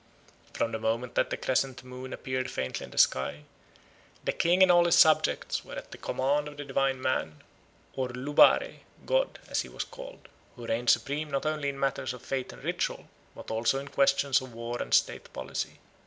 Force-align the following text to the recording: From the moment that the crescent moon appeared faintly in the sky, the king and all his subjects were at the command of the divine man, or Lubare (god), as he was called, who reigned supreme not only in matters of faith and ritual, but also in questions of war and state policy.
From 0.53 0.71
the 0.71 0.79
moment 0.79 1.13
that 1.13 1.29
the 1.29 1.37
crescent 1.37 1.83
moon 1.83 2.11
appeared 2.11 2.49
faintly 2.49 2.85
in 2.85 2.89
the 2.89 2.97
sky, 2.97 3.43
the 4.23 4.31
king 4.31 4.63
and 4.63 4.71
all 4.71 4.85
his 4.85 4.95
subjects 4.95 5.63
were 5.63 5.75
at 5.75 5.91
the 5.91 5.97
command 5.99 6.47
of 6.47 6.57
the 6.57 6.65
divine 6.65 6.99
man, 6.99 7.43
or 7.93 8.07
Lubare 8.07 8.79
(god), 9.05 9.37
as 9.47 9.61
he 9.61 9.69
was 9.69 9.83
called, 9.83 10.27
who 10.55 10.65
reigned 10.65 10.89
supreme 10.89 11.29
not 11.29 11.45
only 11.45 11.69
in 11.69 11.79
matters 11.79 12.13
of 12.15 12.23
faith 12.23 12.51
and 12.51 12.63
ritual, 12.63 13.09
but 13.35 13.51
also 13.51 13.77
in 13.77 13.89
questions 13.89 14.41
of 14.41 14.55
war 14.55 14.81
and 14.81 14.95
state 14.95 15.31
policy. 15.33 15.77